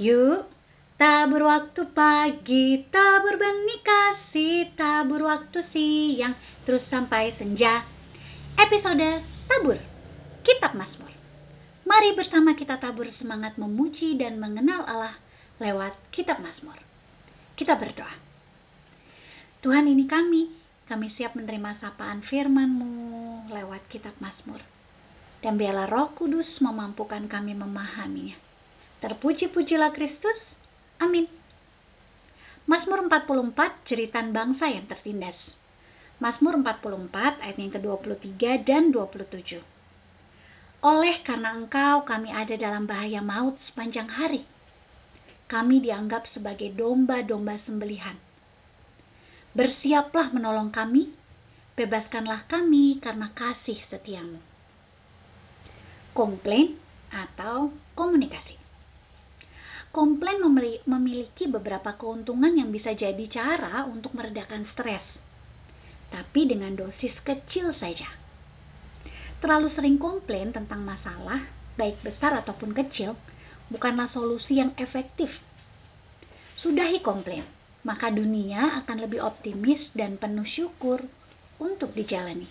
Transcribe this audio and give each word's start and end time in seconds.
Yuk, 0.00 0.48
tabur 0.96 1.44
waktu 1.44 1.84
pagi, 1.92 2.88
tabur 2.88 3.36
benih 3.36 3.84
kasih, 3.84 4.72
tabur 4.72 5.28
waktu 5.28 5.60
siang, 5.76 6.32
terus 6.64 6.80
sampai 6.88 7.36
senja. 7.36 7.84
Episode 8.56 9.20
Tabur, 9.44 9.76
Kitab 10.40 10.72
Mazmur. 10.72 11.12
Mari 11.84 12.16
bersama 12.16 12.56
kita 12.56 12.80
tabur 12.80 13.12
semangat 13.20 13.60
memuji 13.60 14.16
dan 14.16 14.40
mengenal 14.40 14.88
Allah 14.88 15.20
lewat 15.60 15.92
Kitab 16.16 16.40
Mazmur. 16.40 16.80
Kita 17.60 17.76
berdoa. 17.76 18.16
Tuhan 19.60 19.84
ini 19.84 20.08
kami, 20.08 20.48
kami 20.88 21.12
siap 21.12 21.36
menerima 21.36 21.76
sapaan 21.76 22.24
firman-Mu 22.24 23.52
lewat 23.52 23.84
Kitab 23.92 24.16
Mazmur. 24.16 24.64
Dan 25.44 25.60
biarlah 25.60 25.92
roh 25.92 26.16
kudus 26.16 26.48
memampukan 26.64 27.28
kami 27.28 27.52
memahaminya 27.52 28.48
Terpuji-pujilah 29.00 29.96
Kristus. 29.96 30.36
Amin. 31.00 31.24
Mazmur 32.68 33.00
44 33.08 33.88
jeritan 33.88 34.36
bangsa 34.36 34.68
yang 34.68 34.84
tertindas. 34.84 35.34
Mazmur 36.20 36.60
44 36.60 37.40
ayat 37.40 37.56
yang 37.56 37.72
ke-23 37.72 38.36
dan 38.68 38.92
27. 38.92 39.64
Oleh 40.84 41.16
karena 41.24 41.56
engkau 41.56 42.04
kami 42.04 42.28
ada 42.28 42.52
dalam 42.60 42.84
bahaya 42.84 43.24
maut 43.24 43.56
sepanjang 43.72 44.12
hari. 44.12 44.44
Kami 45.48 45.80
dianggap 45.80 46.28
sebagai 46.36 46.68
domba-domba 46.76 47.56
sembelihan. 47.64 48.20
Bersiaplah 49.56 50.30
menolong 50.30 50.68
kami, 50.70 51.08
bebaskanlah 51.74 52.44
kami 52.52 53.00
karena 53.00 53.32
kasih 53.32 53.80
setiamu. 53.88 54.38
Komplain 56.12 56.76
atau 57.10 57.72
komunikasi 57.96 58.59
komplain 59.90 60.38
memiliki 60.86 61.50
beberapa 61.50 61.98
keuntungan 61.98 62.54
yang 62.54 62.70
bisa 62.70 62.94
jadi 62.94 63.26
cara 63.26 63.82
untuk 63.90 64.14
meredakan 64.14 64.66
stres, 64.70 65.02
tapi 66.14 66.46
dengan 66.46 66.78
dosis 66.78 67.14
kecil 67.26 67.74
saja. 67.78 68.06
Terlalu 69.42 69.74
sering 69.74 69.96
komplain 69.98 70.54
tentang 70.54 70.86
masalah, 70.86 71.42
baik 71.74 71.98
besar 72.06 72.38
ataupun 72.38 72.70
kecil, 72.70 73.18
bukanlah 73.72 74.06
solusi 74.14 74.62
yang 74.62 74.70
efektif. 74.78 75.32
Sudahi 76.60 77.00
komplain, 77.02 77.48
maka 77.82 78.12
dunia 78.12 78.84
akan 78.84 78.96
lebih 79.00 79.24
optimis 79.24 79.80
dan 79.96 80.20
penuh 80.20 80.44
syukur 80.44 81.02
untuk 81.58 81.96
dijalani. 81.96 82.46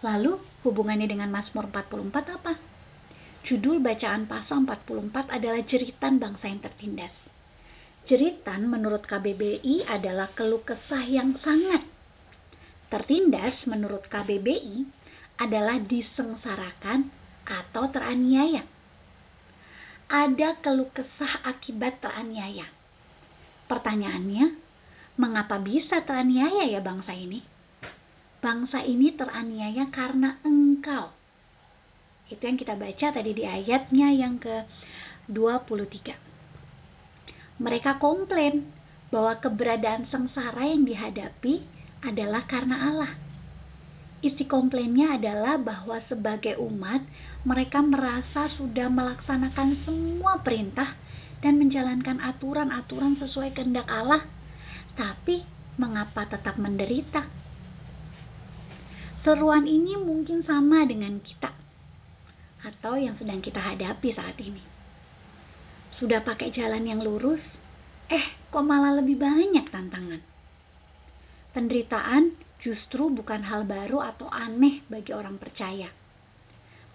Lalu, 0.00 0.40
hubungannya 0.64 1.10
dengan 1.10 1.28
Mazmur 1.28 1.68
44 1.68 2.40
apa? 2.40 2.56
Judul 3.40 3.80
bacaan 3.80 4.28
pasal 4.28 4.68
44 4.68 5.32
adalah 5.32 5.64
jeritan 5.64 6.20
bangsa 6.20 6.44
yang 6.44 6.60
tertindas. 6.60 7.14
Jeritan 8.04 8.68
menurut 8.68 9.08
KBBI 9.08 9.88
adalah 9.88 10.28
keluh 10.36 10.60
kesah 10.60 11.08
yang 11.08 11.40
sangat. 11.40 11.80
Tertindas 12.92 13.56
menurut 13.64 14.04
KBBI 14.12 14.84
adalah 15.40 15.80
disengsarakan 15.80 17.08
atau 17.48 17.88
teraniaya. 17.88 18.68
Ada 20.10 20.60
keluh 20.60 20.92
kesah 20.92 21.40
akibat 21.46 22.02
teraniaya. 22.04 22.68
Pertanyaannya, 23.72 24.52
mengapa 25.16 25.56
bisa 25.62 26.04
teraniaya 26.04 26.68
ya 26.68 26.82
bangsa 26.84 27.16
ini? 27.16 27.40
Bangsa 28.44 28.84
ini 28.84 29.16
teraniaya 29.16 29.88
karena 29.88 30.36
engkau 30.44 31.19
itu 32.30 32.42
yang 32.46 32.54
kita 32.54 32.78
baca 32.78 33.06
tadi 33.10 33.34
di 33.34 33.42
ayatnya 33.42 34.08
yang 34.14 34.38
ke-23. 34.38 36.14
Mereka 37.58 37.98
komplain 37.98 38.70
bahwa 39.10 39.34
keberadaan 39.42 40.06
sengsara 40.08 40.70
yang 40.70 40.86
dihadapi 40.86 41.66
adalah 42.06 42.46
karena 42.46 42.76
Allah. 42.88 43.12
Isi 44.22 44.46
komplainnya 44.46 45.18
adalah 45.18 45.58
bahwa 45.58 45.98
sebagai 46.06 46.54
umat 46.62 47.02
mereka 47.42 47.82
merasa 47.82 48.52
sudah 48.54 48.86
melaksanakan 48.86 49.82
semua 49.82 50.38
perintah 50.40 50.94
dan 51.40 51.56
menjalankan 51.56 52.20
aturan-aturan 52.20 53.16
sesuai 53.16 53.56
kehendak 53.56 53.88
Allah, 53.88 54.22
tapi 54.94 55.42
mengapa 55.80 56.28
tetap 56.28 56.60
menderita? 56.60 57.24
Seruan 59.24 59.64
ini 59.64 59.96
mungkin 60.00 60.44
sama 60.44 60.84
dengan 60.84 61.20
kita 61.20 61.49
atau 62.90 62.98
yang 62.98 63.14
sedang 63.22 63.38
kita 63.38 63.62
hadapi 63.62 64.10
saat 64.10 64.34
ini. 64.42 64.58
Sudah 66.02 66.26
pakai 66.26 66.50
jalan 66.50 66.90
yang 66.90 66.98
lurus, 66.98 67.38
eh 68.10 68.34
kok 68.50 68.66
malah 68.66 68.98
lebih 68.98 69.14
banyak 69.14 69.62
tantangan. 69.70 70.18
Penderitaan 71.54 72.34
justru 72.58 73.06
bukan 73.06 73.46
hal 73.46 73.62
baru 73.62 74.02
atau 74.02 74.26
aneh 74.26 74.82
bagi 74.90 75.14
orang 75.14 75.38
percaya. 75.38 75.86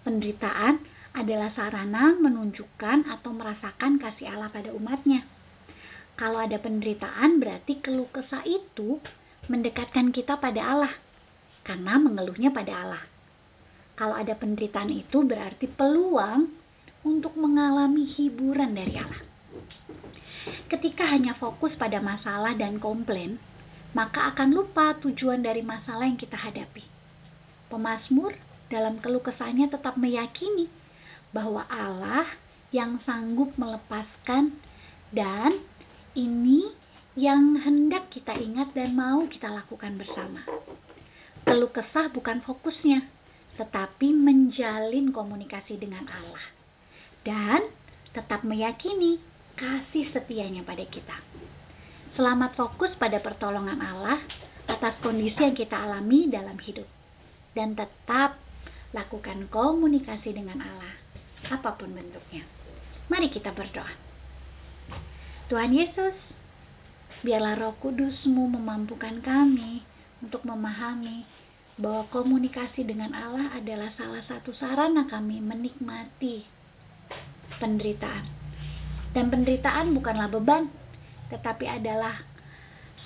Penderitaan 0.04 0.84
adalah 1.16 1.56
sarana 1.56 2.12
menunjukkan 2.20 3.08
atau 3.08 3.32
merasakan 3.32 3.96
kasih 3.96 4.36
Allah 4.36 4.52
pada 4.52 4.76
umatnya. 4.76 5.24
Kalau 6.20 6.44
ada 6.44 6.60
penderitaan 6.60 7.40
berarti 7.40 7.80
keluh 7.80 8.12
kesah 8.12 8.44
itu 8.44 9.00
mendekatkan 9.48 10.12
kita 10.12 10.44
pada 10.44 10.60
Allah 10.60 10.94
karena 11.64 11.96
mengeluhnya 12.04 12.52
pada 12.52 12.84
Allah 12.84 13.15
kalau 13.96 14.16
ada 14.16 14.36
penderitaan 14.36 14.92
itu 14.92 15.24
berarti 15.24 15.72
peluang 15.72 16.52
untuk 17.08 17.36
mengalami 17.40 18.08
hiburan 18.16 18.76
dari 18.76 18.96
Allah. 19.00 19.24
Ketika 20.68 21.08
hanya 21.10 21.34
fokus 21.40 21.74
pada 21.80 22.04
masalah 22.04 22.54
dan 22.60 22.78
komplain, 22.78 23.40
maka 23.96 24.36
akan 24.36 24.52
lupa 24.52 25.00
tujuan 25.00 25.40
dari 25.40 25.64
masalah 25.64 26.06
yang 26.06 26.20
kita 26.20 26.36
hadapi. 26.36 26.84
Pemasmur 27.72 28.36
dalam 28.68 29.00
keluh 29.00 29.24
kesahnya 29.24 29.72
tetap 29.72 29.96
meyakini 29.96 30.68
bahwa 31.32 31.64
Allah 31.72 32.28
yang 32.76 33.00
sanggup 33.08 33.56
melepaskan 33.56 34.60
dan 35.16 35.64
ini 36.18 36.76
yang 37.16 37.56
hendak 37.64 38.12
kita 38.12 38.36
ingat 38.36 38.76
dan 38.76 38.92
mau 38.92 39.24
kita 39.32 39.48
lakukan 39.48 39.96
bersama. 39.96 40.44
Keluh 41.48 41.72
kesah 41.72 42.12
bukan 42.12 42.44
fokusnya, 42.44 43.08
tetapi 43.56 44.12
menjalin 44.12 45.16
komunikasi 45.16 45.80
dengan 45.80 46.04
Allah 46.12 46.46
dan 47.24 47.62
tetap 48.12 48.44
meyakini 48.44 49.20
kasih 49.56 50.12
setianya 50.12 50.64
pada 50.68 50.84
kita. 50.84 51.16
Selamat 52.16 52.56
fokus 52.56 52.92
pada 52.96 53.20
pertolongan 53.20 53.80
Allah 53.80 54.20
atas 54.68 54.96
kondisi 55.04 55.40
yang 55.40 55.56
kita 55.56 55.76
alami 55.76 56.28
dalam 56.32 56.56
hidup 56.60 56.88
dan 57.56 57.76
tetap 57.76 58.40
lakukan 58.96 59.48
komunikasi 59.52 60.32
dengan 60.32 60.60
Allah 60.64 60.96
apa 61.52 61.76
pun 61.76 61.92
bentuknya. 61.92 62.44
Mari 63.12 63.30
kita 63.30 63.54
berdoa. 63.54 63.92
Tuhan 65.46 65.78
Yesus, 65.78 66.18
biarlah 67.22 67.54
roh 67.60 67.78
kudusmu 67.78 68.50
memampukan 68.50 69.22
kami 69.22 69.86
untuk 70.26 70.42
memahami 70.42 71.28
bahwa 71.76 72.08
komunikasi 72.08 72.88
dengan 72.88 73.12
Allah 73.12 73.52
adalah 73.52 73.92
salah 74.00 74.24
satu 74.24 74.56
sarana 74.56 75.08
kami 75.12 75.44
menikmati 75.44 76.48
penderitaan. 77.60 78.26
Dan 79.16 79.32
penderitaan 79.32 79.96
bukanlah 79.96 80.28
beban, 80.28 80.68
tetapi 81.32 81.68
adalah 81.68 82.20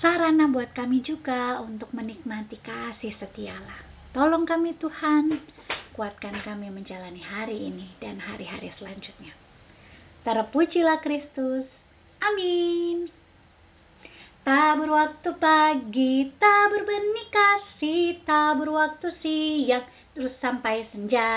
sarana 0.02 0.50
buat 0.50 0.74
kami 0.74 1.02
juga 1.02 1.62
untuk 1.62 1.90
menikmati 1.94 2.58
kasih 2.62 3.14
setia 3.18 3.58
Allah. 3.58 3.80
Tolong 4.10 4.42
kami 4.42 4.74
Tuhan, 4.78 5.38
kuatkan 5.94 6.34
kami 6.42 6.66
menjalani 6.70 7.22
hari 7.22 7.70
ini 7.70 7.94
dan 8.02 8.18
hari-hari 8.18 8.74
selanjutnya. 8.74 9.30
Terpujilah 10.26 10.98
Kristus. 10.98 11.70
Amin. 12.18 13.19
Tabur 14.40 14.88
waktu 14.88 15.30
pagi, 15.36 16.32
tabur 16.40 16.82
benih 16.88 17.28
kasih, 17.28 18.24
tabur 18.24 18.72
waktu 18.72 19.12
siang, 19.20 19.84
terus 20.16 20.32
sampai 20.40 20.88
senja. 20.88 21.28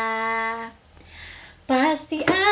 Pasti 1.64 2.20
ada 2.24 2.43